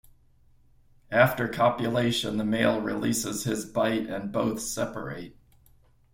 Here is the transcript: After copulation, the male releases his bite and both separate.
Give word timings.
After 1.11 1.47
copulation, 1.47 2.37
the 2.37 2.43
male 2.43 2.81
releases 2.81 3.43
his 3.43 3.65
bite 3.65 4.09
and 4.09 4.31
both 4.31 4.59
separate. 4.59 5.37